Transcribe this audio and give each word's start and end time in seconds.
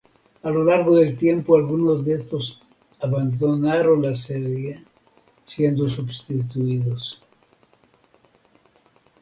A 0.41 0.49
lo 0.49 0.63
largo 0.63 0.97
del 0.97 1.15
tiempo, 1.15 1.55
algunos 1.55 2.03
de 2.03 2.15
estos 2.15 2.63
abandonaron 3.03 4.01
la 4.01 4.15
serie 4.15 4.83
siendo 5.45 5.87
sustituidos. 5.87 7.21